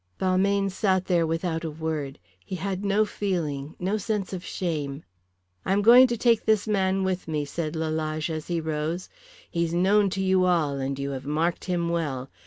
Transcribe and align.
Balmayne 0.17 0.71
sat 0.71 1.05
there 1.05 1.27
without 1.27 1.63
a 1.63 1.69
word. 1.69 2.17
He 2.43 2.55
had 2.55 2.83
no 2.83 3.05
feeling, 3.05 3.75
no 3.77 3.97
sense 3.97 4.33
of 4.33 4.43
shame. 4.43 5.03
"I 5.63 5.73
am 5.73 5.83
going 5.83 6.07
to 6.07 6.17
take 6.17 6.43
this 6.43 6.67
man 6.67 7.03
with 7.03 7.27
me," 7.27 7.45
said 7.45 7.75
Lalage 7.75 8.31
as 8.31 8.47
he 8.47 8.59
rose. 8.59 9.09
"He 9.51 9.63
is 9.63 9.75
known 9.75 10.09
to 10.17 10.23
you 10.23 10.45
all, 10.45 10.77
and 10.79 10.97
you 10.97 11.11
have 11.11 11.27
marked 11.27 11.65
him 11.65 11.87
well. 11.87 12.31